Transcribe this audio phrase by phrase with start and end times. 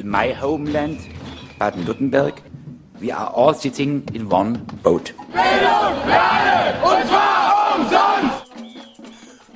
[0.00, 0.98] in my homeland,
[1.58, 2.42] Baden-Württemberg,
[3.00, 5.14] we are all sitting in one boat.
[5.32, 8.46] Bildung, Lerne, und zwar umsonst!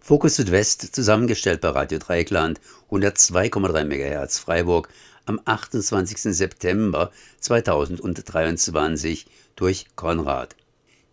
[0.03, 2.61] Fokus Südwest, zusammengestellt bei Radio Dreieckland,
[2.91, 4.89] 102,3 MHz Freiburg,
[5.25, 6.35] am 28.
[6.37, 9.27] September 2023
[9.57, 10.57] durch Konrad.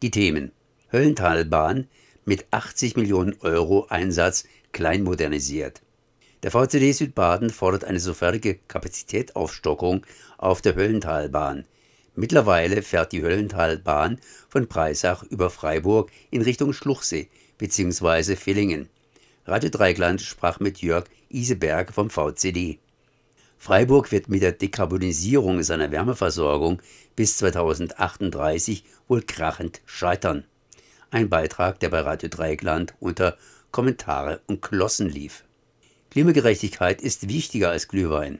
[0.01, 0.51] Die Themen
[0.91, 1.87] Höllentalbahn
[2.25, 4.43] mit 80 Millionen Euro Einsatz
[4.73, 5.81] klein modernisiert.
[6.43, 10.03] Der VCD Südbaden fordert eine sofortige Kapazitätsaufstockung
[10.39, 11.65] auf der Höllentalbahn.
[12.15, 14.19] Mittlerweile fährt die Höllentalbahn
[14.49, 18.35] von Breisach über Freiburg in Richtung Schluchsee bzw.
[18.35, 18.89] Villingen.
[19.45, 22.79] Radio Dreigland sprach mit Jörg Iseberg vom VCD.
[23.59, 26.81] Freiburg wird mit der Dekarbonisierung seiner Wärmeversorgung
[27.15, 30.45] bis 2038 wohl krachend scheitern.
[31.11, 33.37] Ein Beitrag, der bei Radio Dreieckland unter
[33.69, 35.43] Kommentare und Klossen lief.
[36.11, 38.39] Klimagerechtigkeit ist wichtiger als Glühwein.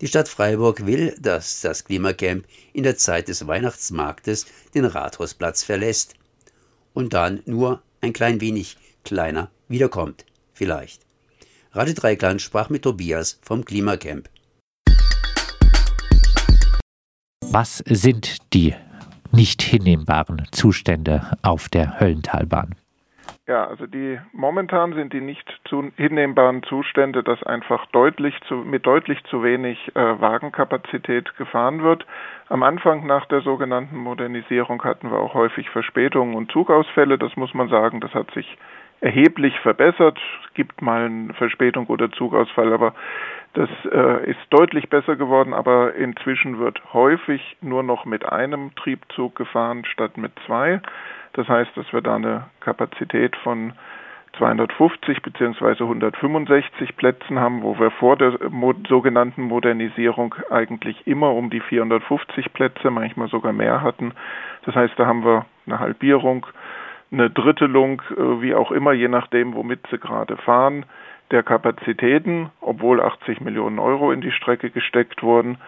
[0.00, 6.14] Die Stadt Freiburg will, dass das Klimacamp in der Zeit des Weihnachtsmarktes den Rathausplatz verlässt
[6.94, 10.24] und dann nur ein klein wenig kleiner wiederkommt.
[10.54, 11.02] Vielleicht.
[11.72, 14.30] Radio Dreikland sprach mit Tobias vom Klimacamp.
[17.42, 18.74] Was sind die
[19.30, 22.76] nicht hinnehmbaren Zustände auf der Höllentalbahn?
[23.48, 28.84] Ja, also die momentan sind die nicht zu hinnehmbaren Zustände, dass einfach deutlich zu, mit
[28.84, 32.04] deutlich zu wenig äh, Wagenkapazität gefahren wird.
[32.50, 37.16] Am Anfang nach der sogenannten Modernisierung hatten wir auch häufig Verspätungen und Zugausfälle.
[37.16, 38.58] Das muss man sagen, das hat sich
[39.00, 40.18] erheblich verbessert.
[40.44, 42.92] Es gibt mal eine Verspätung oder Zugausfall, aber
[43.54, 45.54] das äh, ist deutlich besser geworden.
[45.54, 50.80] Aber inzwischen wird häufig nur noch mit einem Triebzug gefahren statt mit zwei.
[51.32, 53.72] Das heißt, dass wir da eine Kapazität von
[54.36, 55.82] 250 bzw.
[55.82, 58.38] 165 Plätzen haben, wo wir vor der
[58.88, 64.12] sogenannten Modernisierung eigentlich immer um die 450 Plätze, manchmal sogar mehr hatten.
[64.64, 66.46] Das heißt, da haben wir eine Halbierung
[67.10, 70.84] eine Drittelung, äh, wie auch immer, je nachdem, womit sie gerade fahren,
[71.30, 75.58] der Kapazitäten, obwohl 80 Millionen Euro in die Strecke gesteckt wurden.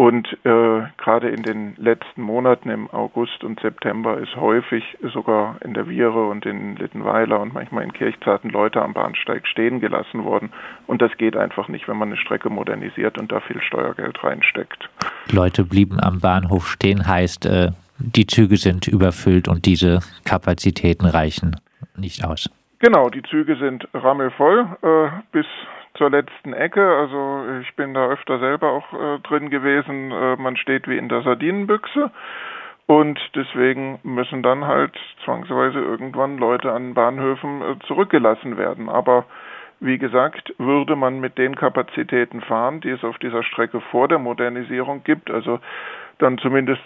[0.00, 4.82] Und äh, gerade in den letzten Monaten im August und September ist häufig
[5.12, 9.78] sogar in der Viere und in Littenweiler und manchmal in Kirchzarten Leute am Bahnsteig stehen
[9.78, 10.52] gelassen worden.
[10.86, 14.88] Und das geht einfach nicht, wenn man eine Strecke modernisiert und da viel Steuergeld reinsteckt.
[15.30, 21.56] Leute blieben am Bahnhof stehen, heißt, äh, die Züge sind überfüllt und diese Kapazitäten reichen
[21.98, 22.48] nicht aus.
[22.80, 25.46] Genau, die Züge sind rammelvoll äh, bis
[25.94, 26.96] zur letzten Ecke.
[26.96, 30.10] Also ich bin da öfter selber auch äh, drin gewesen.
[30.10, 32.10] Äh, man steht wie in der Sardinenbüchse.
[32.86, 38.88] Und deswegen müssen dann halt zwangsweise irgendwann Leute an Bahnhöfen äh, zurückgelassen werden.
[38.88, 39.26] Aber
[39.80, 44.18] wie gesagt, würde man mit den Kapazitäten fahren, die es auf dieser Strecke vor der
[44.18, 45.60] Modernisierung gibt, also
[46.18, 46.82] dann zumindest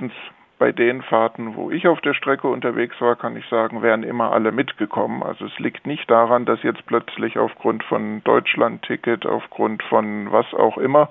[0.58, 4.32] bei den Fahrten, wo ich auf der Strecke unterwegs war, kann ich sagen, wären immer
[4.32, 5.22] alle mitgekommen.
[5.22, 10.78] Also es liegt nicht daran, dass jetzt plötzlich aufgrund von Deutschland-Ticket, aufgrund von was auch
[10.78, 11.08] immer,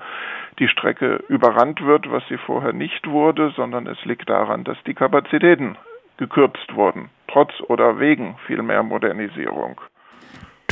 [0.59, 4.94] die Strecke überrannt wird, was sie vorher nicht wurde, sondern es liegt daran, dass die
[4.94, 5.78] Kapazitäten
[6.18, 9.81] gekürzt wurden, trotz oder wegen viel mehr Modernisierung.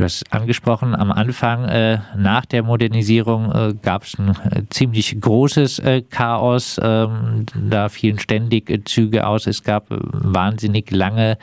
[0.02, 5.22] Du hast angesprochen, am Anfang äh, nach der Modernisierung äh, gab es ein äh, ziemlich
[5.22, 6.80] großes äh, Chaos.
[6.82, 9.46] Ähm, da fielen ständig äh, Züge aus.
[9.46, 11.38] Es gab äh, wahnsinnig lange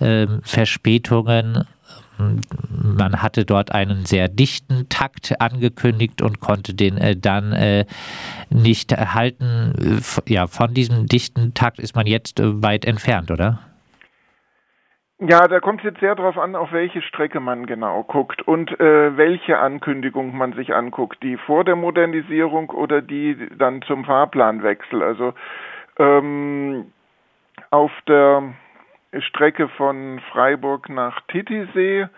[0.00, 1.64] ähm, Verspätungen.
[2.70, 7.86] Man hatte dort einen sehr dichten Takt angekündigt und konnte den dann
[8.50, 10.02] nicht halten.
[10.28, 13.69] Ja, von diesem dichten Takt ist man jetzt weit entfernt, oder?
[15.22, 18.80] Ja, da kommt es jetzt sehr darauf an, auf welche Strecke man genau guckt und
[18.80, 25.02] äh, welche Ankündigung man sich anguckt, die vor der Modernisierung oder die dann zum Fahrplanwechsel.
[25.02, 25.34] Also
[25.98, 26.90] ähm,
[27.70, 28.54] auf der
[29.18, 32.08] Strecke von Freiburg nach Titisee,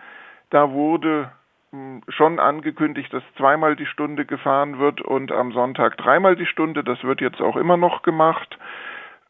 [0.49, 1.29] da wurde
[1.71, 6.85] hm, schon angekündigt, dass zweimal die Stunde gefahren wird und am Sonntag dreimal die Stunde.
[6.85, 8.57] Das wird jetzt auch immer noch gemacht.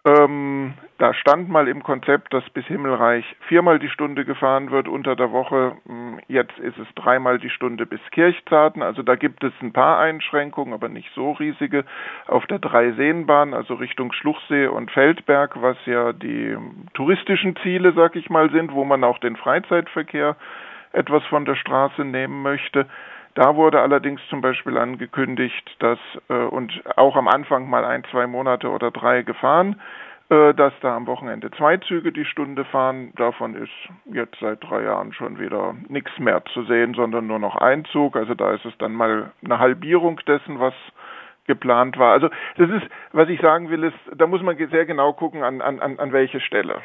[0.05, 5.15] Ähm, da stand mal im Konzept, dass bis Himmelreich viermal die Stunde gefahren wird unter
[5.15, 5.77] der Woche.
[5.85, 8.81] Hm, jetzt ist es dreimal die Stunde bis Kirchzarten.
[8.81, 11.85] Also da gibt es ein paar Einschränkungen, aber nicht so riesige.
[12.27, 16.57] Auf der Dreiseenbahn, also Richtung Schluchsee und Feldberg, was ja die
[16.93, 20.35] touristischen Ziele, sag ich mal, sind, wo man auch den Freizeitverkehr
[20.91, 22.87] etwas von der Straße nehmen möchte.
[23.35, 25.99] Da wurde allerdings zum Beispiel angekündigt, dass
[26.29, 29.81] äh, und auch am Anfang mal ein, zwei Monate oder drei gefahren,
[30.29, 33.11] äh, dass da am Wochenende zwei Züge die Stunde fahren.
[33.15, 33.71] Davon ist
[34.05, 38.15] jetzt seit drei Jahren schon wieder nichts mehr zu sehen, sondern nur noch ein Zug.
[38.15, 40.73] Also da ist es dann mal eine Halbierung dessen, was
[41.45, 42.13] geplant war.
[42.13, 45.59] Also das ist, was ich sagen will, ist, da muss man sehr genau gucken, an,
[45.61, 46.81] an, an welche Stelle.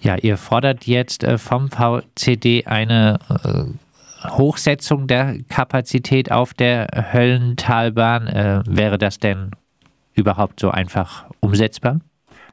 [0.00, 3.87] Ja, ihr fordert jetzt äh, vom VCD eine äh,
[4.24, 8.26] Hochsetzung der Kapazität auf der Höllentalbahn.
[8.26, 9.52] Äh, wäre das denn
[10.14, 12.00] überhaupt so einfach umsetzbar?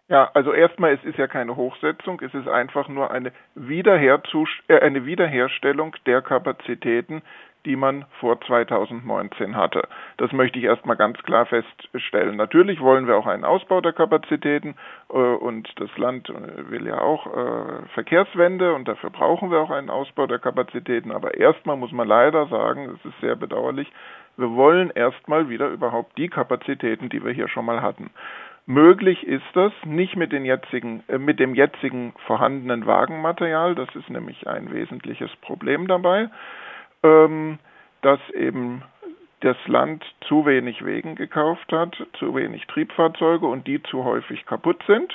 [0.07, 4.21] Ja, also erstmal, es ist ja keine Hochsetzung, es ist einfach nur eine, Wiederher
[4.67, 7.23] äh, eine Wiederherstellung der Kapazitäten,
[7.65, 9.87] die man vor 2019 hatte.
[10.17, 12.37] Das möchte ich erstmal ganz klar feststellen.
[12.37, 14.75] Natürlich wollen wir auch einen Ausbau der Kapazitäten
[15.09, 19.71] äh, und das Land äh, will ja auch äh, Verkehrswende und dafür brauchen wir auch
[19.71, 21.11] einen Ausbau der Kapazitäten.
[21.11, 23.91] Aber erstmal muss man leider sagen, es ist sehr bedauerlich,
[24.37, 28.11] wir wollen erstmal wieder überhaupt die Kapazitäten, die wir hier schon mal hatten.
[28.67, 34.09] Möglich ist das nicht mit, den jetzigen, äh, mit dem jetzigen vorhandenen Wagenmaterial, das ist
[34.09, 36.29] nämlich ein wesentliches Problem dabei
[37.05, 37.59] ähm,
[38.01, 38.83] dass eben
[39.41, 44.81] das Land zu wenig Wegen gekauft hat, zu wenig Triebfahrzeuge und die zu häufig kaputt
[44.87, 45.13] sind.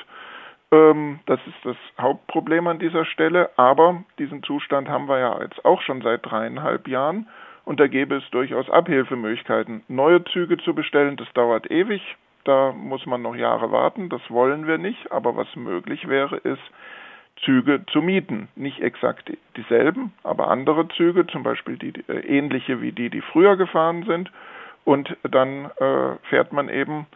[0.72, 3.50] Ähm, das ist das Hauptproblem an dieser Stelle.
[3.56, 7.28] Aber diesen Zustand haben wir ja jetzt auch schon seit dreieinhalb Jahren.
[7.64, 9.82] Und da gäbe es durchaus Abhilfemöglichkeiten.
[9.88, 12.16] Neue Züge zu bestellen, das dauert ewig.
[12.44, 14.08] Da muss man noch Jahre warten.
[14.08, 15.10] Das wollen wir nicht.
[15.10, 16.62] Aber was möglich wäre, ist,
[17.44, 18.48] Züge zu mieten.
[18.54, 23.56] Nicht exakt dieselben, aber andere Züge, zum Beispiel die, äh, ähnliche wie die, die früher
[23.56, 24.30] gefahren sind.
[24.84, 27.06] Und dann äh, fährt man eben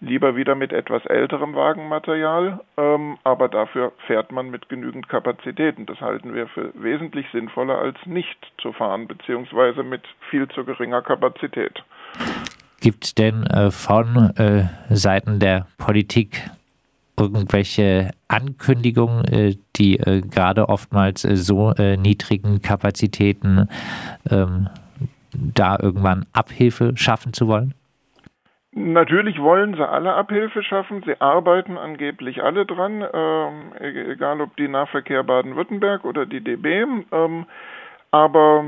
[0.00, 5.86] lieber wieder mit etwas älterem Wagenmaterial, ähm, aber dafür fährt man mit genügend Kapazitäten.
[5.86, 11.02] Das halten wir für wesentlich sinnvoller als nicht zu fahren, beziehungsweise mit viel zu geringer
[11.02, 11.82] Kapazität.
[12.80, 16.48] Gibt es denn äh, von äh, Seiten der Politik
[17.20, 23.68] irgendwelche Ankündigungen, äh, die äh, gerade oftmals äh, so niedrigen Kapazitäten
[24.30, 24.68] ähm,
[25.32, 27.74] da irgendwann Abhilfe schaffen zu wollen?
[28.72, 31.02] Natürlich wollen sie alle Abhilfe schaffen.
[31.04, 36.84] Sie arbeiten angeblich alle dran, ähm, e-, egal ob die Nahverkehr Baden-Württemberg oder die DB.
[37.10, 37.46] Ähm,
[38.12, 38.64] aber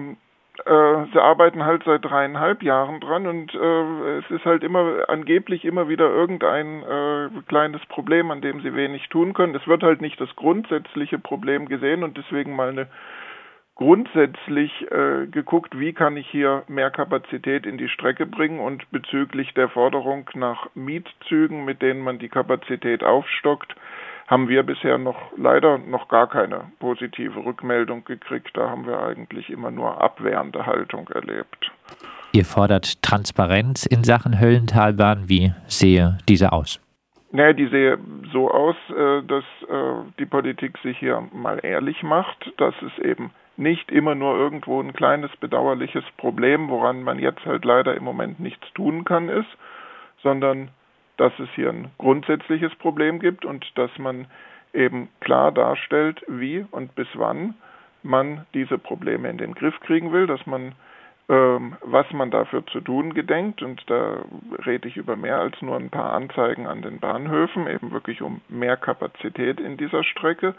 [0.64, 5.88] sie arbeiten halt seit dreieinhalb Jahren dran und äh, es ist halt immer angeblich immer
[5.88, 9.54] wieder irgendein äh, kleines Problem, an dem sie wenig tun können.
[9.54, 12.88] Es wird halt nicht das grundsätzliche Problem gesehen und deswegen mal eine
[13.74, 19.54] grundsätzlich äh, geguckt, wie kann ich hier mehr Kapazität in die Strecke bringen und bezüglich
[19.54, 23.74] der Forderung nach Mietzügen, mit denen man die Kapazität aufstockt,
[24.32, 28.48] haben wir bisher noch leider noch gar keine positive Rückmeldung gekriegt.
[28.54, 31.70] Da haben wir eigentlich immer nur abwehrende Haltung erlebt.
[32.32, 35.28] Ihr fordert Transparenz in Sachen Höllentalbahn.
[35.28, 36.80] Wie sehe diese aus?
[37.30, 37.98] Naja, die sehe
[38.32, 43.32] so aus, äh, dass äh, die Politik sich hier mal ehrlich macht, dass es eben
[43.58, 48.40] nicht immer nur irgendwo ein kleines bedauerliches Problem, woran man jetzt halt leider im Moment
[48.40, 49.58] nichts tun kann, ist,
[50.22, 50.70] sondern
[51.16, 54.26] dass es hier ein grundsätzliches Problem gibt und dass man
[54.72, 57.54] eben klar darstellt, wie und bis wann
[58.02, 60.74] man diese Probleme in den Griff kriegen will, dass man
[61.28, 63.62] ähm, was man dafür zu tun gedenkt.
[63.62, 64.18] Und da
[64.66, 68.40] rede ich über mehr als nur ein paar Anzeigen an den Bahnhöfen, eben wirklich um
[68.48, 70.54] mehr Kapazität in dieser Strecke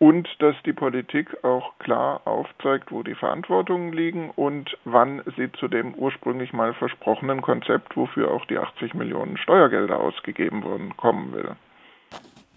[0.00, 5.68] und dass die Politik auch klar aufzeigt, wo die Verantwortungen liegen und wann sie zu
[5.68, 11.50] dem ursprünglich mal versprochenen Konzept, wofür auch die 80 Millionen Steuergelder ausgegeben wurden, kommen will.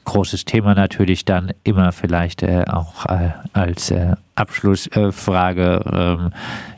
[0.05, 6.31] Großes Thema natürlich dann immer vielleicht äh, auch äh, als äh, Abschlussfrage, ähm,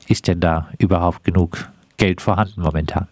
[0.08, 3.08] ist denn da überhaupt genug Geld vorhanden momentan?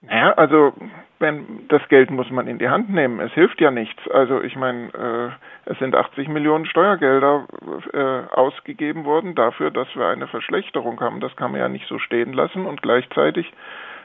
[0.00, 0.72] Naja, also
[1.18, 3.20] wenn das Geld muss man in die Hand nehmen.
[3.20, 4.08] Es hilft ja nichts.
[4.10, 7.46] Also ich meine, äh, es sind 80 Millionen Steuergelder
[7.92, 11.20] äh, ausgegeben worden dafür, dass wir eine Verschlechterung haben.
[11.20, 13.52] Das kann man ja nicht so stehen lassen und gleichzeitig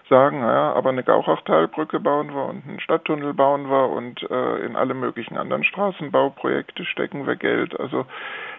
[0.09, 4.75] sagen, ja, aber eine Gauchachtalbrücke bauen wir und einen Stadttunnel bauen wir und äh, in
[4.75, 7.79] alle möglichen anderen Straßenbauprojekte stecken wir Geld.
[7.79, 8.05] Also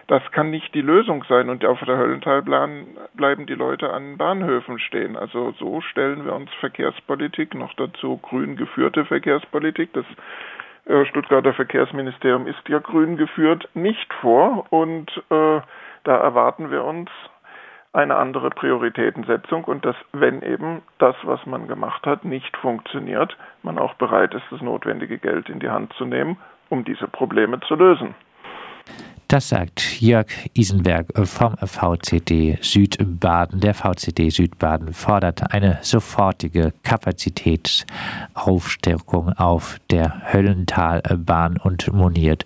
[0.07, 4.79] das kann nicht die Lösung sein und auf der Höllentalbahn bleiben die Leute an Bahnhöfen
[4.79, 5.15] stehen.
[5.15, 10.05] Also so stellen wir uns Verkehrspolitik, noch dazu grün geführte Verkehrspolitik, das
[10.85, 15.61] äh, Stuttgarter Verkehrsministerium ist ja grün geführt, nicht vor und äh,
[16.03, 17.09] da erwarten wir uns
[17.95, 23.79] eine andere Prioritätensetzung und dass, wenn eben das, was man gemacht hat, nicht funktioniert, man
[23.79, 26.37] auch bereit ist, das notwendige Geld in die Hand zu nehmen,
[26.69, 28.13] um diese Probleme zu lösen.
[29.27, 33.59] Das sagt Jörg Isenberg vom VCD Südbaden.
[33.59, 42.45] Der VCD Südbaden fordert eine sofortige Kapazitätsaufstärkung auf der Höllentalbahn und moniert,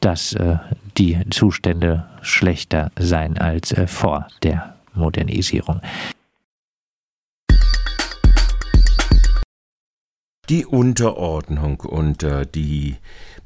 [0.00, 0.56] dass äh,
[0.98, 5.80] die Zustände schlechter seien als äh, vor der Modernisierung.
[10.48, 12.98] Die Unterordnung unter die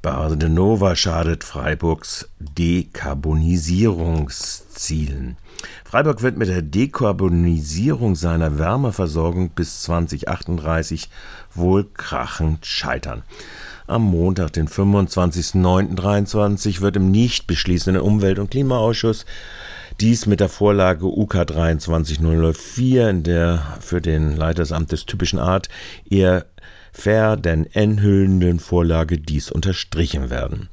[0.03, 5.39] Badenova schadet Freiburgs Dekarbonisierungszielen.
[5.85, 11.09] Freiburg wird mit der Dekarbonisierung seiner Wärmeversorgung bis 2038
[11.55, 13.23] wohl krachend scheitern.
[13.87, 19.25] Am Montag, den 25.09.23, wird im nicht beschließenden Umwelt- und Klimaausschuss
[20.01, 25.69] dies mit der Vorlage UK 23004, in der für den Leiter des typischen Art
[26.09, 26.47] eher
[26.93, 30.71] fair denn enthüllenden Vorlage dies unterstrichen werden.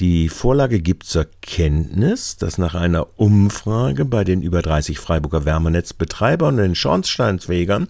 [0.00, 6.56] Die Vorlage gibt zur Kenntnis, dass nach einer Umfrage bei den über 30 Freiburger Wärmenetzbetreibern
[6.56, 7.88] und den Schornsteinsfegern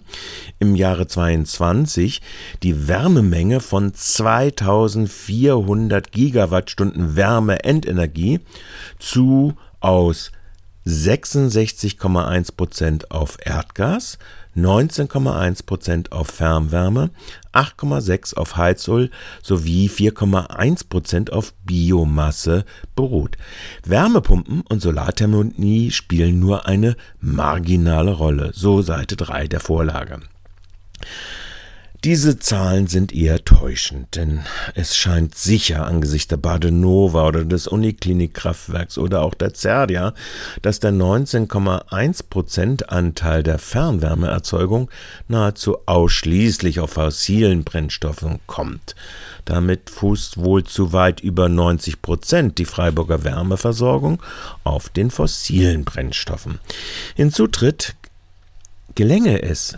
[0.59, 2.21] im Jahre 22
[2.63, 8.39] die Wärmemenge von 2400 Gigawattstunden Wärmeendenergie
[8.99, 10.31] zu aus
[10.87, 14.17] 66,1 Prozent auf Erdgas,
[14.55, 17.09] 19,1 Prozent auf Fernwärme,
[17.51, 19.11] 8,6 auf Heizöl
[19.43, 22.63] sowie 4,1 Prozent auf Biomasse
[22.95, 23.37] beruht.
[23.83, 30.21] Wärmepumpen und Solarthermie spielen nur eine marginale Rolle, so Seite 3 der Vorlage.
[32.07, 34.39] Diese Zahlen sind eher täuschend, denn
[34.75, 40.13] es scheint sicher angesichts der Badenova oder des Uniklinikkraftwerks oder auch der Zerdia,
[40.61, 44.89] dass der 19,1% Anteil der Fernwärmeerzeugung
[45.27, 48.95] nahezu ausschließlich auf fossilen Brennstoffen kommt.
[49.43, 54.23] Damit fußt wohl zu weit über 90 Prozent die Freiburger Wärmeversorgung
[54.63, 56.59] auf den fossilen Brennstoffen.
[57.15, 57.95] Hinzu tritt,
[58.95, 59.77] gelänge es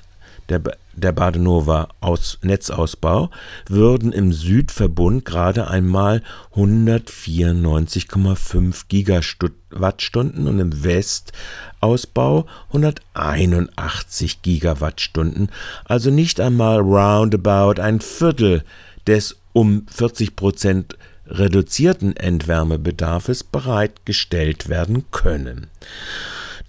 [0.49, 0.61] der,
[0.99, 3.29] der Badenova aus Netzausbau
[3.67, 6.23] würden im Südverbund gerade einmal
[6.55, 15.51] 194,5 Gigawattstunden und im Westausbau 181 Gigawattstunden,
[15.85, 18.63] also nicht einmal roundabout ein Viertel
[19.07, 25.67] des um 40 Prozent reduzierten Endwärmebedarfes bereitgestellt werden können.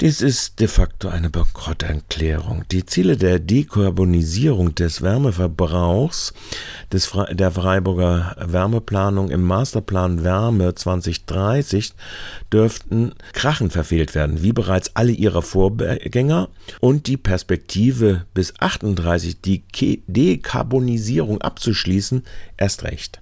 [0.01, 2.65] Dies ist de facto eine Bankrotterklärung.
[2.71, 6.33] Die Ziele der Dekarbonisierung des Wärmeverbrauchs
[6.91, 11.93] des der Freiburger Wärmeplanung im Masterplan Wärme 2030
[12.51, 16.49] dürften krachend verfehlt werden, wie bereits alle ihre Vorgänger
[16.81, 19.65] und die Perspektive bis 38 die
[20.07, 22.25] Dekarbonisierung abzuschließen
[22.57, 23.21] erst recht.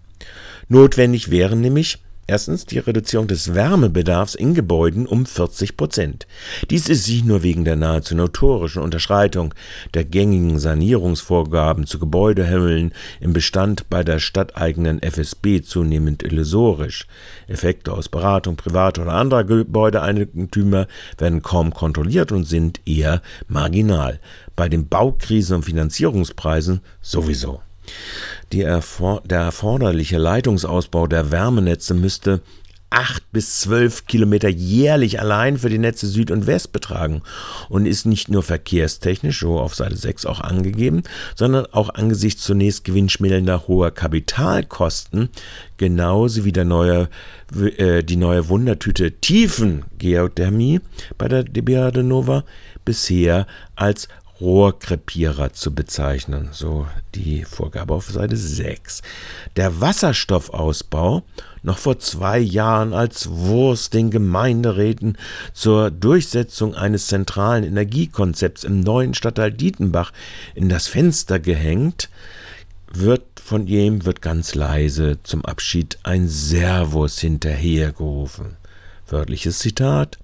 [0.68, 1.98] Notwendig wären nämlich
[2.30, 6.26] Erstens die Reduzierung des Wärmebedarfs in Gebäuden um 40 Prozent.
[6.68, 9.54] Dies ist nicht nur wegen der nahezu notorischen Unterschreitung
[9.94, 17.06] der gängigen Sanierungsvorgaben zu Gebäudehimmeln im Bestand bei der stadteigenen FSB zunehmend illusorisch.
[17.46, 24.20] Effekte aus Beratung privater oder anderer Gebäudeeigentümer werden kaum kontrolliert und sind eher marginal.
[24.54, 27.62] Bei den Baukrisen und Finanzierungspreisen sowieso.
[28.52, 32.40] Erfor der erforderliche Leitungsausbau der Wärmenetze müsste
[32.90, 37.22] acht bis zwölf Kilometer jährlich allein für die Netze Süd und West betragen
[37.68, 41.02] und ist nicht nur verkehrstechnisch, so auf Seite 6 auch angegeben,
[41.34, 45.28] sondern auch angesichts zunächst gewinnschmälender hoher Kapitalkosten,
[45.76, 47.08] genauso wie der neue,
[47.76, 50.80] äh, die neue Wundertüte Tiefengeothermie
[51.18, 52.44] bei der DBA Nova
[52.84, 54.08] bisher als
[54.40, 59.02] Rohrkrepierer zu bezeichnen, so die Vorgabe auf Seite 6.
[59.56, 61.22] Der Wasserstoffausbau,
[61.62, 65.18] noch vor zwei Jahren als Wurst den Gemeinderäten
[65.52, 70.12] zur Durchsetzung eines zentralen Energiekonzepts im neuen Stadtteil Dietenbach
[70.54, 72.08] in das Fenster gehängt,
[72.92, 78.56] wird von ihm wird ganz leise zum Abschied ein Servus hinterhergerufen.
[79.08, 80.18] Wörtliches Zitat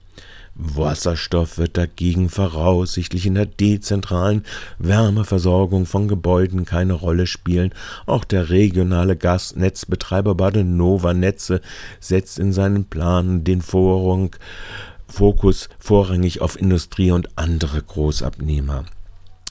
[0.56, 4.44] Wasserstoff wird dagegen voraussichtlich in der dezentralen
[4.78, 7.72] Wärmeversorgung von Gebäuden keine Rolle spielen.
[8.06, 11.60] Auch der regionale Gasnetzbetreiber Badenova Netze
[11.98, 14.36] setzt in seinen Planen den Vorrang,
[15.08, 18.84] Fokus vorrangig auf Industrie und andere Großabnehmer.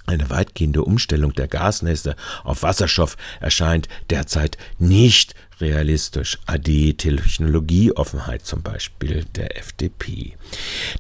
[0.05, 6.39] Eine weitgehende Umstellung der Gasnetze auf Wasserstoff erscheint derzeit nicht realistisch.
[6.45, 10.36] AD Technologieoffenheit zum Beispiel der FDP.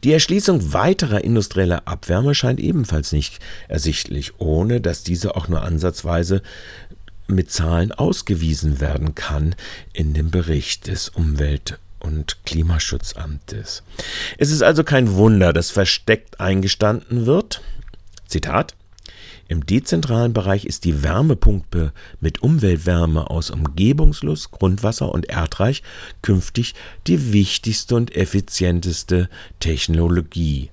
[0.03, 6.41] Die Erschließung weiterer industrieller Abwärme scheint ebenfalls nicht ersichtlich, ohne dass diese auch nur ansatzweise
[7.27, 9.55] mit Zahlen ausgewiesen werden kann
[9.91, 13.83] in dem Bericht des Umwelt- und Klimaschutzamtes.
[14.37, 17.61] Es ist also kein Wunder, dass versteckt eingestanden wird.
[18.27, 18.75] Zitat
[19.47, 25.83] im dezentralen Bereich ist die Wärmepumpe mit Umweltwärme aus Umgebungsluft, Grundwasser und Erdreich
[26.21, 26.73] künftig
[27.07, 30.69] die wichtigste und effizienteste Technologie.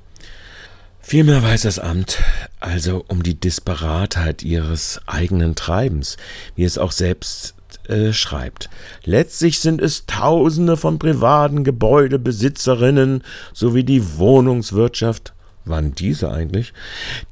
[1.00, 2.22] Vielmehr weiß das Amt
[2.60, 6.16] also um die Disparatheit ihres eigenen Treibens,
[6.54, 7.54] wie es auch selbst
[7.88, 8.70] äh, schreibt.
[9.04, 15.32] Letztlich sind es Tausende von privaten Gebäudebesitzerinnen sowie die Wohnungswirtschaft,
[15.64, 16.72] wann diese eigentlich,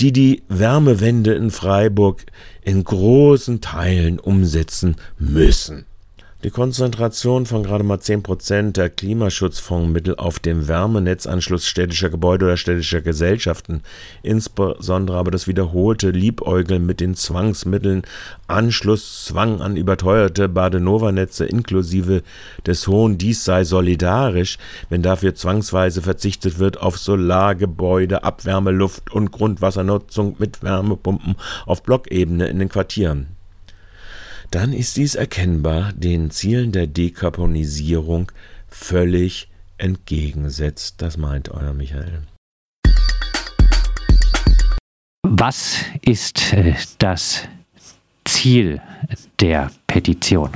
[0.00, 2.24] die die Wärmewende in Freiburg
[2.62, 5.86] in großen Teilen umsetzen müssen.
[6.44, 13.00] Die Konzentration von gerade mal 10% der Klimaschutzfondsmittel auf dem Wärmenetzanschluss städtischer Gebäude oder städtischer
[13.00, 13.82] Gesellschaften,
[14.22, 18.02] insbesondere aber das wiederholte Liebäugeln mit den Zwangsmitteln,
[18.46, 22.22] Anschlusszwang an überteuerte Badenova-Netze inklusive
[22.64, 24.58] des hohen Dies sei solidarisch,
[24.90, 31.34] wenn dafür zwangsweise verzichtet wird auf Solargebäude, Abwärme, Luft und Grundwassernutzung mit Wärmepumpen
[31.66, 33.37] auf Blockebene in den Quartieren
[34.50, 38.32] dann ist dies erkennbar den Zielen der Dekarbonisierung
[38.68, 40.96] völlig entgegensetzt.
[40.98, 42.22] Das meint euer Michael.
[45.22, 47.42] Was ist äh, das
[48.24, 48.80] Ziel
[49.40, 50.50] der Petition?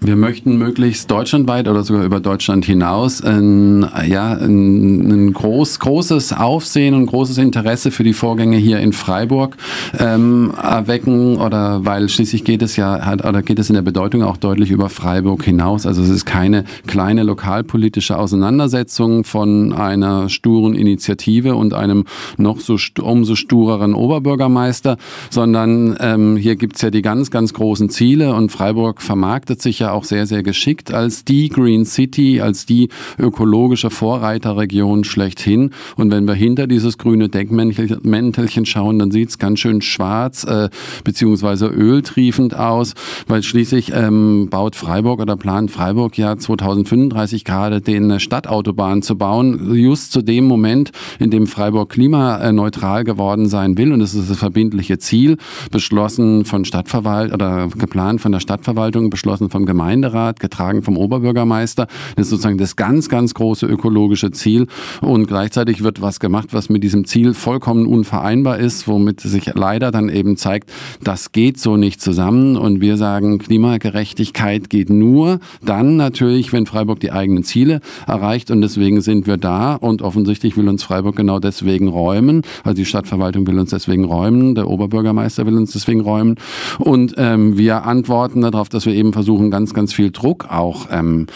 [0.00, 6.34] Wir möchten möglichst deutschlandweit oder sogar über Deutschland hinaus ein, ja, ein, ein groß, großes
[6.34, 9.56] Aufsehen und großes Interesse für die Vorgänge hier in Freiburg
[9.98, 14.22] ähm, erwecken oder weil schließlich geht es ja halt, oder geht es in der Bedeutung
[14.22, 15.84] auch deutlich über Freiburg hinaus.
[15.84, 22.04] Also es ist keine kleine lokalpolitische Auseinandersetzung von einer sturen Initiative und einem
[22.36, 24.96] noch so umso stureren Oberbürgermeister,
[25.28, 29.87] sondern ähm, hier gibt's ja die ganz, ganz großen Ziele und Freiburg vermarktet sich ja
[29.92, 35.70] auch sehr, sehr geschickt als die Green City, als die ökologische Vorreiterregion schlechthin.
[35.96, 40.68] Und wenn wir hinter dieses grüne Deckmäntelchen schauen, dann sieht es ganz schön schwarz äh,
[41.04, 42.94] beziehungsweise öltriefend aus,
[43.26, 49.74] weil schließlich ähm, baut Freiburg oder plant Freiburg ja 2035 gerade den Stadtautobahn zu bauen,
[49.74, 53.92] just zu dem Moment, in dem Freiburg klimaneutral geworden sein will.
[53.92, 55.36] Und das ist das verbindliche Ziel,
[55.70, 61.86] beschlossen von Stadtverwaltung oder geplant von der Stadtverwaltung, beschlossen vom Gemeinderat Gemeinderat, getragen vom Oberbürgermeister.
[62.16, 64.66] Das ist sozusagen das ganz, ganz große ökologische Ziel.
[65.00, 69.92] Und gleichzeitig wird was gemacht, was mit diesem Ziel vollkommen unvereinbar ist, womit sich leider
[69.92, 70.72] dann eben zeigt,
[71.04, 72.56] das geht so nicht zusammen.
[72.56, 78.50] Und wir sagen, Klimagerechtigkeit geht nur dann natürlich, wenn Freiburg die eigenen Ziele erreicht.
[78.50, 79.76] Und deswegen sind wir da.
[79.76, 82.42] Und offensichtlich will uns Freiburg genau deswegen räumen.
[82.64, 84.56] Also die Stadtverwaltung will uns deswegen räumen.
[84.56, 86.34] Der Oberbürgermeister will uns deswegen räumen.
[86.80, 90.86] Und ähm, wir antworten darauf, dass wir eben versuchen, ganz ganz, ganz viel Druck auch
[90.90, 91.26] ähm,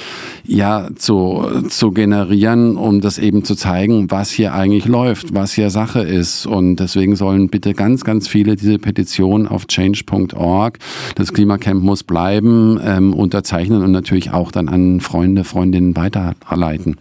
[0.44, 5.68] ja, zu, zu generieren, um das eben zu zeigen, was hier eigentlich läuft, was hier
[5.68, 6.46] Sache ist.
[6.46, 10.78] Und deswegen sollen bitte ganz, ganz viele diese Petition auf change.org,
[11.14, 16.96] das Klimacamp muss bleiben, ähm, unterzeichnen und natürlich auch dann an Freunde, Freundinnen weiterleiten.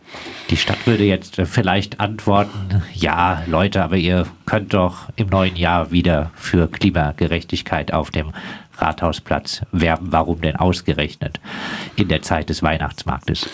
[0.49, 5.91] Die Stadt würde jetzt vielleicht antworten, ja, Leute, aber ihr könnt doch im neuen Jahr
[5.91, 8.33] wieder für Klimagerechtigkeit auf dem
[8.81, 10.11] Rathausplatz werben.
[10.11, 11.39] Warum denn ausgerechnet
[11.95, 13.49] in der Zeit des Weihnachtsmarktes?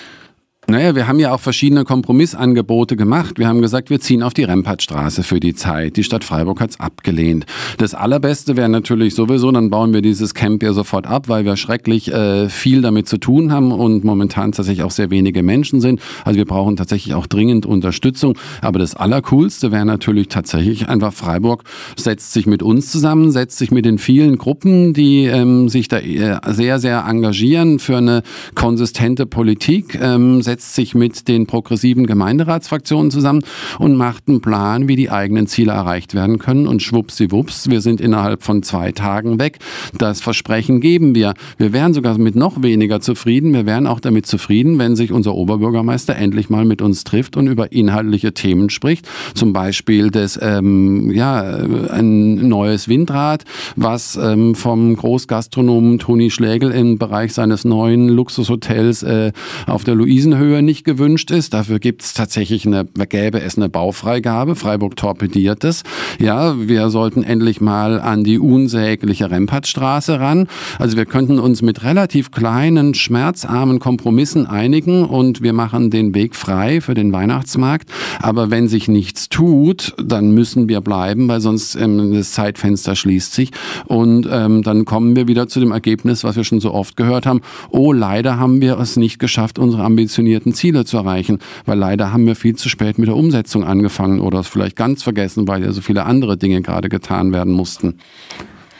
[0.69, 3.39] Naja, wir haben ja auch verschiedene Kompromissangebote gemacht.
[3.39, 5.95] Wir haben gesagt, wir ziehen auf die Rempartstraße für die Zeit.
[5.95, 7.45] Die Stadt Freiburg hat's abgelehnt.
[7.77, 11.55] Das Allerbeste wäre natürlich sowieso, dann bauen wir dieses Camp ja sofort ab, weil wir
[11.55, 16.01] schrecklich äh, viel damit zu tun haben und momentan tatsächlich auch sehr wenige Menschen sind.
[16.25, 18.37] Also wir brauchen tatsächlich auch dringend Unterstützung.
[18.61, 21.63] Aber das Allercoolste wäre natürlich tatsächlich einfach Freiburg
[21.95, 25.99] setzt sich mit uns zusammen, setzt sich mit den vielen Gruppen, die ähm, sich da
[25.99, 28.21] äh, sehr, sehr engagieren für eine
[28.53, 33.43] konsistente Politik, ähm, setzt sich mit den progressiven Gemeinderatsfraktionen zusammen
[33.79, 36.67] und macht einen Plan, wie die eigenen Ziele erreicht werden können.
[36.67, 39.59] Und schwuppsiwupps, wir sind innerhalb von zwei Tagen weg.
[39.97, 41.33] Das Versprechen geben wir.
[41.57, 43.53] Wir wären sogar mit noch weniger zufrieden.
[43.53, 47.47] Wir wären auch damit zufrieden, wenn sich unser Oberbürgermeister endlich mal mit uns trifft und
[47.47, 49.07] über inhaltliche Themen spricht.
[49.33, 53.43] Zum Beispiel das, ähm, ja, ein neues Windrad,
[53.75, 59.31] was ähm, vom Großgastronomen Toni Schlägel im Bereich seines neuen Luxushotels äh,
[59.65, 61.53] auf der Luisenhöhe Höhe nicht gewünscht ist.
[61.53, 64.55] Dafür gibt es tatsächlich eine, gäbe es eine Baufreigabe.
[64.55, 65.83] Freiburg torpediert es.
[66.19, 70.47] Ja, wir sollten endlich mal an die unsägliche Rempartstraße ran.
[70.79, 76.35] Also wir könnten uns mit relativ kleinen, schmerzarmen Kompromissen einigen und wir machen den Weg
[76.35, 77.89] frei für den Weihnachtsmarkt.
[78.21, 83.33] Aber wenn sich nichts tut, dann müssen wir bleiben, weil sonst ähm, das Zeitfenster schließt
[83.33, 83.51] sich
[83.85, 87.25] und ähm, dann kommen wir wieder zu dem Ergebnis, was wir schon so oft gehört
[87.25, 87.41] haben.
[87.69, 92.13] Oh, leider haben wir es nicht geschafft, unsere ambitionierten definierten Ziele zu erreichen, weil leider
[92.13, 95.63] haben wir viel zu spät mit der Umsetzung angefangen oder es vielleicht ganz vergessen, weil
[95.63, 97.99] ja so viele andere Dinge gerade getan werden mussten.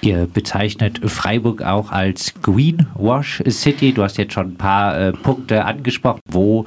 [0.01, 3.93] Ihr bezeichnet Freiburg auch als Greenwash City.
[3.93, 6.19] Du hast jetzt schon ein paar äh, Punkte angesprochen.
[6.29, 6.65] Wo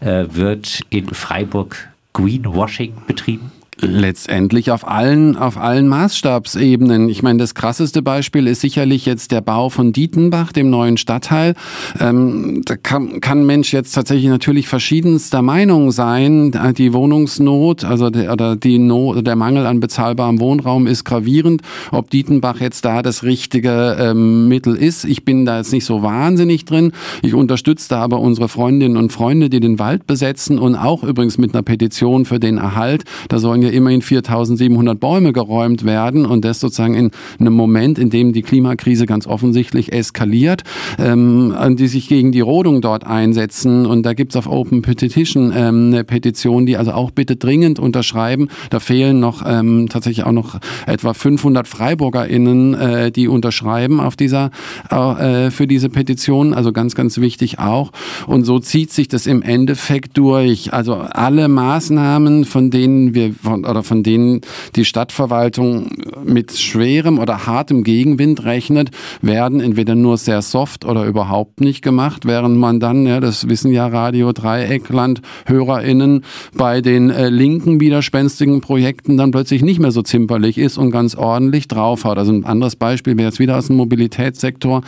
[0.00, 3.52] äh, wird in Freiburg Greenwashing betrieben?
[3.82, 7.08] Letztendlich auf allen, auf allen Maßstabsebenen.
[7.08, 11.54] Ich meine, das krasseste Beispiel ist sicherlich jetzt der Bau von Dietenbach, dem neuen Stadtteil.
[11.98, 16.52] Ähm, da kann, kann Mensch jetzt tatsächlich natürlich verschiedenster Meinung sein.
[16.76, 21.62] Die Wohnungsnot, also der, oder die Not, der Mangel an bezahlbarem Wohnraum ist gravierend.
[21.90, 26.02] Ob Dietenbach jetzt da das richtige ähm, Mittel ist, ich bin da jetzt nicht so
[26.02, 26.92] wahnsinnig drin.
[27.22, 31.38] Ich unterstütze da aber unsere Freundinnen und Freunde, die den Wald besetzen und auch übrigens
[31.38, 33.04] mit einer Petition für den Erhalt.
[33.28, 38.10] Da sollen ja immerhin 4700 Bäume geräumt werden und das sozusagen in einem Moment, in
[38.10, 40.62] dem die Klimakrise ganz offensichtlich eskaliert,
[40.98, 43.86] ähm, die sich gegen die Rodung dort einsetzen.
[43.86, 47.78] Und da gibt es auf Open Petition ähm, eine Petition, die also auch bitte dringend
[47.78, 48.48] unterschreiben.
[48.70, 54.50] Da fehlen noch ähm, tatsächlich auch noch etwa 500 FreiburgerInnen, äh, die unterschreiben auf dieser,
[54.90, 56.54] äh, für diese Petition.
[56.54, 57.92] Also ganz, ganz wichtig auch.
[58.26, 60.72] Und so zieht sich das im Endeffekt durch.
[60.72, 64.40] Also alle Maßnahmen, von denen wir von, oder von denen
[64.76, 65.90] die Stadtverwaltung
[66.24, 68.90] mit schwerem oder hartem Gegenwind rechnet,
[69.22, 73.72] werden entweder nur sehr soft oder überhaupt nicht gemacht, während man dann, ja, das wissen
[73.72, 76.24] ja Radio Dreieckland HörerInnen,
[76.56, 81.14] bei den äh, linken widerspenstigen Projekten dann plötzlich nicht mehr so zimperlich ist und ganz
[81.14, 82.18] ordentlich draufhaut.
[82.18, 84.82] Also ein anderes Beispiel wäre jetzt wieder aus dem Mobilitätssektor.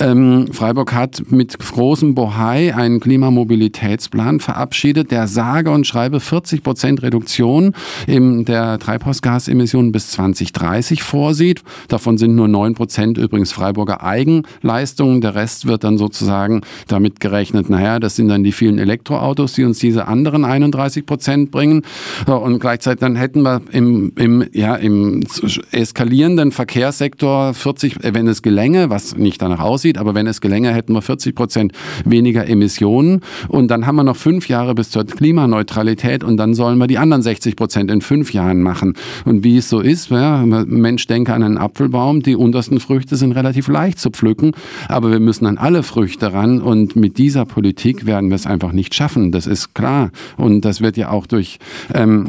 [0.00, 7.02] Ähm, Freiburg hat mit großem Bohai einen Klimamobilitätsplan verabschiedet, der sage und schreibe 40 Prozent
[7.02, 7.74] Reduktion
[8.06, 11.62] im der Treibhausgasemissionen bis 2030 vorsieht.
[11.88, 15.20] Davon sind nur 9 Prozent übrigens Freiburger Eigenleistungen.
[15.20, 19.64] Der Rest wird dann sozusagen damit gerechnet, naja, das sind dann die vielen Elektroautos, die
[19.64, 21.82] uns diese anderen 31 Prozent bringen.
[22.26, 25.24] Und gleichzeitig dann hätten wir im, im, ja, im
[25.72, 30.92] eskalierenden Verkehrssektor 40, wenn es gelänge, was nicht danach aussieht, aber wenn es gelänge, hätten
[30.92, 31.72] wir 40 Prozent
[32.04, 33.20] weniger Emissionen.
[33.48, 36.98] Und dann haben wir noch fünf Jahre bis zur Klimaneutralität und dann sollen wir die
[36.98, 38.94] anderen 60 Prozent in fünf Jahren machen.
[39.24, 43.32] Und wie es so ist, ja, Mensch denke an einen Apfelbaum, die untersten Früchte sind
[43.32, 44.52] relativ leicht zu pflücken,
[44.88, 48.72] aber wir müssen an alle Früchte ran und mit dieser Politik werden wir es einfach
[48.72, 49.32] nicht schaffen.
[49.32, 50.10] Das ist klar.
[50.36, 51.58] Und das wird ja auch durch
[51.94, 52.28] ähm,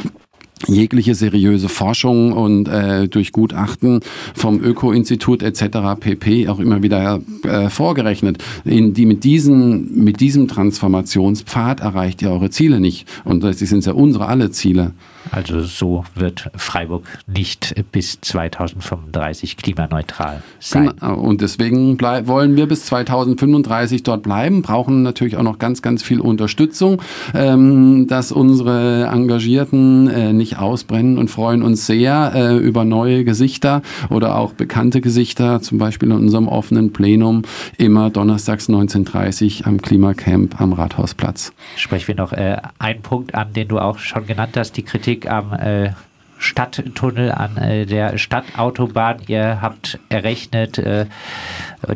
[0.65, 3.99] jegliche seriöse Forschung und äh, durch Gutachten
[4.33, 5.99] vom Öko-Institut etc.
[5.99, 6.47] pp.
[6.47, 8.43] auch immer wieder äh, vorgerechnet.
[8.65, 13.07] In die mit, diesen, mit diesem Transformationspfad erreicht ihr eure Ziele nicht.
[13.23, 14.93] Und das sind ja unsere alle Ziele.
[15.31, 20.91] Also so wird Freiburg nicht bis 2035 klimaneutral sein.
[20.99, 21.15] Genau.
[21.15, 26.19] Und deswegen wollen wir bis 2035 dort bleiben, brauchen natürlich auch noch ganz, ganz viel
[26.19, 27.01] Unterstützung,
[27.33, 33.81] ähm, dass unsere Engagierten äh, nicht ausbrennen und freuen uns sehr äh, über neue Gesichter
[34.09, 37.43] oder auch bekannte Gesichter, zum Beispiel in unserem offenen Plenum
[37.77, 41.53] immer donnerstags 19.30 Uhr am Klimacamp am Rathausplatz.
[41.75, 45.16] Sprechen wir noch äh, einen Punkt an, den du auch schon genannt hast, die Kritik
[45.17, 45.91] Kritik am äh,
[46.39, 49.21] Stadttunnel an äh, der Stadtautobahn.
[49.27, 51.07] Ihr habt errechnet, äh,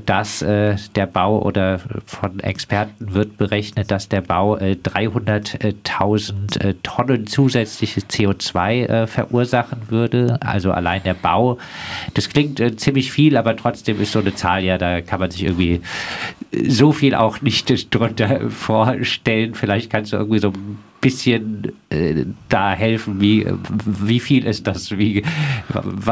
[0.07, 6.73] dass äh, der Bau oder von Experten wird berechnet, dass der Bau 300.000 äh, äh,
[6.81, 10.39] Tonnen zusätzliches CO2 äh, verursachen würde.
[10.41, 11.59] Also allein der Bau.
[12.15, 15.43] Das klingt ziemlich viel, aber trotzdem ist so eine Zahl ja, da kann man sich
[15.43, 15.81] irgendwie
[16.67, 19.53] so viel auch nicht drunter vorstellen.
[19.53, 23.45] Vielleicht kannst du irgendwie so ein bisschen äh, da helfen, wie,
[23.83, 25.23] wie viel ist das, wie,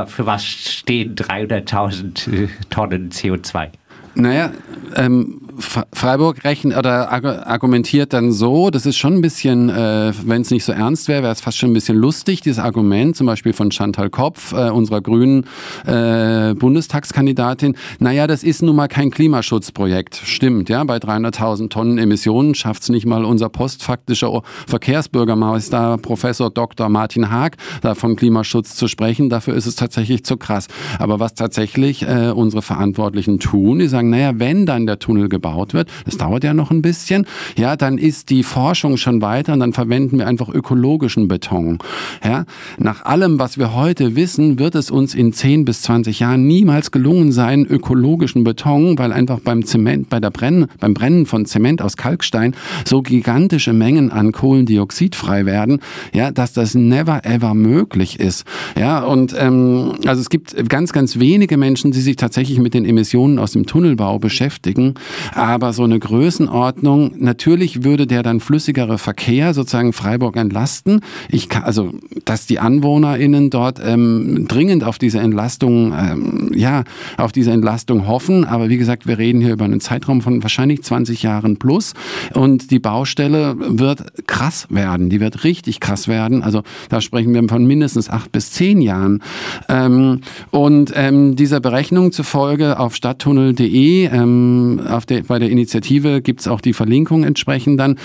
[0.08, 3.70] für was stehen 300.000 Tonnen CO2?
[4.16, 4.52] Naja,
[4.96, 10.52] ähm, Freiburg rechnet oder argumentiert dann so, das ist schon ein bisschen, äh, wenn es
[10.52, 13.54] nicht so ernst wäre, wäre es fast schon ein bisschen lustig, dieses Argument, zum Beispiel
[13.54, 15.46] von Chantal Kopf, äh, unserer grünen
[15.86, 17.76] äh, Bundestagskandidatin.
[18.00, 20.22] Naja, das ist nun mal kein Klimaschutzprojekt.
[20.24, 26.90] Stimmt, ja, bei 300.000 Tonnen Emissionen schafft es nicht mal unser postfaktischer Verkehrsbürgermeister, Professor Dr.
[26.90, 29.30] Martin Haag, da von Klimaschutz zu sprechen.
[29.30, 30.68] Dafür ist es tatsächlich zu krass.
[31.00, 35.74] Aber was tatsächlich äh, unsere Verantwortlichen tun, die sagen, naja, wenn dann der Tunnel gebaut
[35.74, 37.26] wird, das dauert ja noch ein bisschen,
[37.58, 41.80] ja, dann ist die Forschung schon weiter und dann verwenden wir einfach ökologischen Beton.
[42.24, 42.46] Ja,
[42.78, 46.92] nach allem, was wir heute wissen, wird es uns in 10 bis 20 Jahren niemals
[46.92, 51.82] gelungen sein, ökologischen Beton, weil einfach beim Zement, bei der Brennen, beim Brennen von Zement
[51.82, 55.80] aus Kalkstein so gigantische Mengen an Kohlendioxid frei werden,
[56.14, 58.46] ja, dass das never ever möglich ist.
[58.78, 62.86] Ja, und ähm, also es gibt ganz, ganz wenige Menschen, die sich tatsächlich mit den
[62.86, 64.94] Emissionen aus dem Tunnel Tunnelbau beschäftigen.
[65.34, 71.02] Aber so eine Größenordnung, natürlich würde der dann flüssigere Verkehr sozusagen Freiburg entlasten.
[71.30, 71.92] Ich kann, also,
[72.26, 76.84] dass die AnwohnerInnen dort ähm, dringend auf diese Entlastung, ähm, ja,
[77.18, 78.46] auf diese Entlastung hoffen.
[78.46, 81.94] Aber wie gesagt, wir reden hier über einen Zeitraum von wahrscheinlich 20 Jahren plus.
[82.34, 85.10] Und die Baustelle wird krass werden.
[85.10, 86.44] Die wird richtig krass werden.
[86.44, 89.24] Also da sprechen wir von mindestens acht bis zehn Jahren.
[89.68, 90.22] Ähm,
[90.52, 93.79] und ähm, dieser Berechnung zufolge auf stadttunnel.de,
[94.12, 97.98] ähm, auf bei der Initiative gibt es auch die Verlinkung entsprechend dann,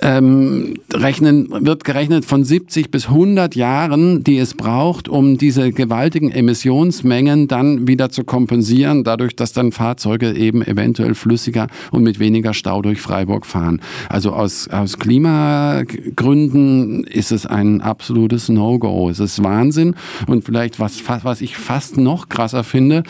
[0.00, 6.30] ähm, rechnen, wird gerechnet von 70 bis 100 Jahren, die es braucht, um diese gewaltigen
[6.30, 12.54] Emissionsmengen dann wieder zu kompensieren, dadurch, dass dann Fahrzeuge eben eventuell flüssiger und mit weniger
[12.54, 13.80] Stau durch Freiburg fahren.
[14.08, 19.10] Also aus, aus Klimagründen ist es ein absolutes No-Go.
[19.10, 19.94] Es ist Wahnsinn
[20.26, 23.02] und vielleicht was, was ich fast noch krasser finde,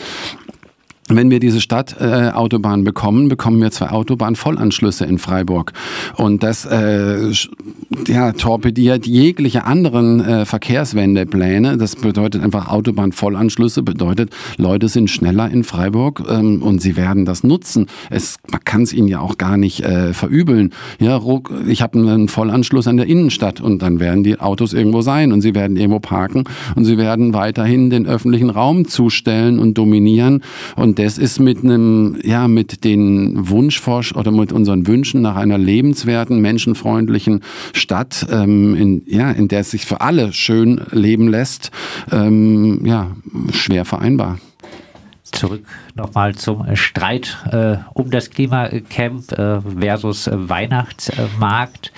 [1.09, 5.73] wenn wir diese Stadtautobahn äh, bekommen, bekommen wir zwei Autobahnvollanschlüsse in Freiburg.
[6.15, 7.31] Und das äh,
[8.07, 11.77] ja, torpediert jegliche anderen äh, Verkehrswendepläne.
[11.77, 17.43] Das bedeutet einfach Autobahnvollanschlüsse, bedeutet, Leute sind schneller in Freiburg ähm, und sie werden das
[17.43, 17.87] nutzen.
[18.09, 20.71] Es, man kann es ihnen ja auch gar nicht äh, verübeln.
[20.99, 21.21] Ja,
[21.67, 25.41] ich habe einen Vollanschluss an der Innenstadt und dann werden die Autos irgendwo sein und
[25.41, 30.41] sie werden irgendwo parken und sie werden weiterhin den öffentlichen Raum zustellen und dominieren.
[30.75, 35.57] Und das ist mit einem, ja, mit den Wunschforsch oder mit unseren Wünschen nach einer
[35.57, 37.41] lebenswerten, menschenfreundlichen
[37.73, 41.71] Stadt, ähm, in, ja, in der es sich für alle schön leben lässt,
[42.11, 43.15] ähm, ja,
[43.51, 44.39] schwer vereinbar
[45.33, 51.91] zurück nochmal zum Streit äh, um das Klimacamp äh, versus Weihnachtsmarkt.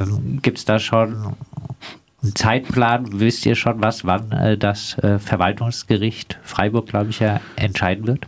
[0.00, 1.36] Ähm, Gibt es da schon
[2.22, 3.20] Zeitplan?
[3.20, 8.26] Wisst ihr schon was, wann äh, das äh, Verwaltungsgericht Freiburg, glaube ich, ja entscheiden wird?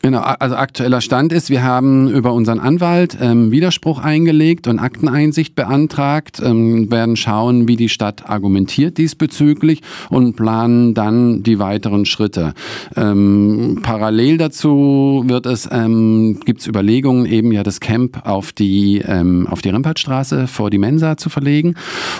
[0.00, 5.56] Genau, also aktueller Stand ist, wir haben über unseren Anwalt ähm, Widerspruch eingelegt und Akteneinsicht
[5.56, 12.54] beantragt, ähm, werden schauen, wie die Stadt argumentiert diesbezüglich und planen dann die weiteren Schritte.
[12.94, 19.02] Ähm, parallel dazu wird es, ähm, gibt es Überlegungen, eben ja das Camp auf die,
[19.04, 21.74] ähm, auf die Rempartstraße vor die Mensa zu verlegen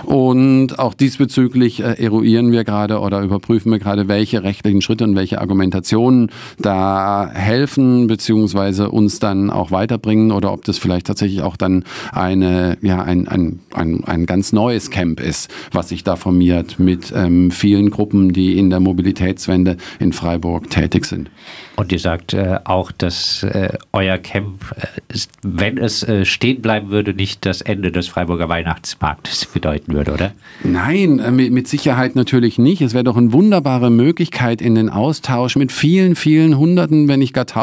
[0.05, 5.15] und auch diesbezüglich äh, eruieren wir gerade oder überprüfen wir gerade, welche rechtlichen Schritte und
[5.15, 11.43] welche Argumentationen da helfen helfen, beziehungsweise uns dann auch weiterbringen oder ob das vielleicht tatsächlich
[11.43, 16.17] auch dann eine, ja, ein, ein, ein, ein ganz neues Camp ist, was sich da
[16.17, 21.31] formiert mit ähm, vielen Gruppen, die in der Mobilitätswende in Freiburg tätig sind.
[21.77, 26.91] Und ihr sagt äh, auch, dass äh, euer Camp, äh, wenn es äh, stehen bleiben
[26.91, 30.33] würde, nicht das Ende des Freiburger Weihnachtsmarktes bedeuten würde, oder?
[30.65, 32.81] Nein, äh, mit, mit Sicherheit natürlich nicht.
[32.81, 37.35] Es wäre doch eine wunderbare Möglichkeit, in den Austausch mit vielen, vielen Hunderten, wenn nicht
[37.35, 37.58] gar Tausenden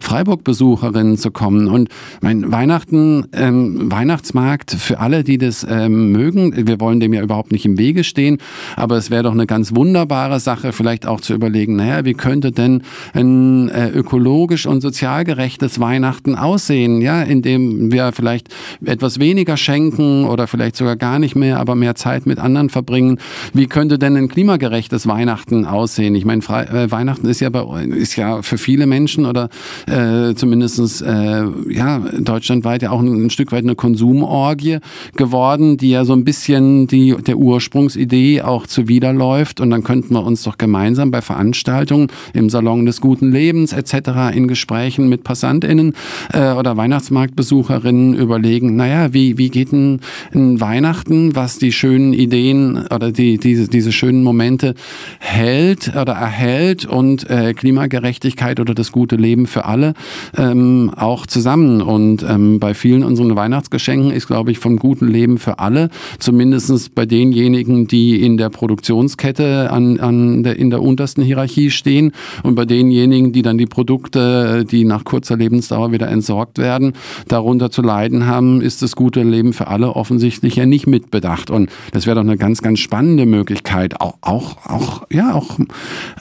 [0.00, 1.68] Freiburg-Besucherinnen zu kommen.
[1.68, 1.88] Und
[2.20, 7.52] mein Weihnachten, ähm, Weihnachtsmarkt für alle, die das ähm, mögen, wir wollen dem ja überhaupt
[7.52, 8.38] nicht im Wege stehen,
[8.76, 12.52] aber es wäre doch eine ganz wunderbare Sache, vielleicht auch zu überlegen, naja, wie könnte
[12.52, 12.82] denn
[13.14, 18.48] ein äh, ökologisch und sozial gerechtes Weihnachten aussehen, ja, indem wir vielleicht
[18.84, 23.18] etwas weniger schenken oder vielleicht sogar gar nicht mehr, aber mehr Zeit mit anderen verbringen.
[23.52, 26.14] Wie könnte denn ein klimagerechtes Weihnachten aussehen?
[26.14, 29.48] Ich meine, äh, Weihnachten ist ja bei, ist ja für viele Menschen oder
[29.86, 34.78] äh, zumindest äh, ja deutschlandweit ja auch ein, ein Stück weit eine Konsumorgie
[35.16, 39.60] geworden, die ja so ein bisschen die der Ursprungsidee auch zuwiderläuft.
[39.60, 43.72] Und dann könnten wir uns doch gemeinsam bei Veranstaltungen im Salon des guten guten Lebens
[43.72, 44.34] etc.
[44.34, 45.94] in Gesprächen mit PassantInnen
[46.32, 50.00] äh, oder Weihnachtsmarktbesucherinnen überlegen, naja, wie, wie geht ein,
[50.34, 54.74] ein Weihnachten, was die schönen Ideen oder die, diese, diese schönen Momente
[55.18, 59.94] hält oder erhält und äh, Klimagerechtigkeit oder das gute Leben für alle
[60.36, 61.82] ähm, auch zusammen.
[61.82, 66.94] Und ähm, bei vielen unseren Weihnachtsgeschenken ist, glaube ich, vom guten Leben für alle, zumindest
[66.94, 72.54] bei denjenigen, die in der Produktionskette an, an der, in der untersten Hierarchie stehen und
[72.54, 76.92] bei denjenigen, die dann die Produkte, die nach kurzer Lebensdauer wieder entsorgt werden,
[77.28, 81.50] darunter zu leiden haben, ist das gute Leben für alle offensichtlich ja nicht mitbedacht.
[81.50, 85.58] Und das wäre doch eine ganz, ganz spannende Möglichkeit, auch, auch, auch, ja, auch,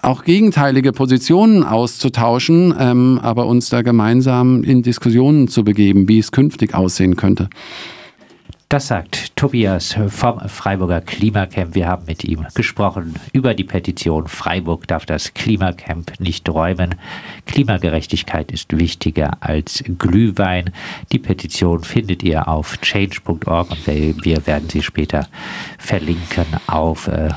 [0.02, 6.32] auch gegenteilige Positionen auszutauschen, ähm, aber uns da gemeinsam in Diskussionen zu begeben, wie es
[6.32, 7.50] künftig aussehen könnte.
[8.70, 11.74] Das sagt Tobias vom Freiburger Klimacamp.
[11.74, 14.28] Wir haben mit ihm gesprochen über die Petition.
[14.28, 16.96] Freiburg darf das Klimacamp nicht räumen.
[17.46, 20.74] Klimagerechtigkeit ist wichtiger als Glühwein.
[21.14, 25.30] Die Petition findet ihr auf change.org und wir werden sie später
[25.78, 27.30] verlinken auf äh,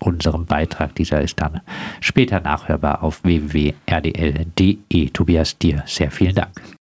[0.00, 0.94] unserem Beitrag.
[0.96, 1.62] Dieser ist dann
[2.02, 5.08] später nachhörbar auf www.rdl.de.
[5.08, 6.73] Tobias, dir sehr vielen Dank.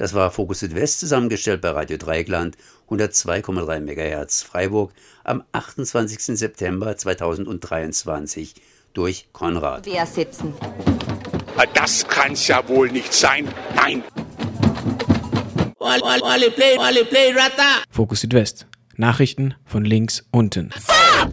[0.00, 2.56] Das war Fokus Südwest zusammengestellt bei Radio Dreieckland
[2.88, 6.38] 102,3 MHz Freiburg am 28.
[6.38, 8.54] September 2023
[8.94, 9.84] durch Konrad.
[9.84, 10.54] Wer sitzen?
[11.74, 13.46] Das kann's ja wohl nicht sein.
[13.76, 14.02] Nein.
[17.90, 18.66] Fokus Südwest.
[18.96, 20.70] Nachrichten von links unten.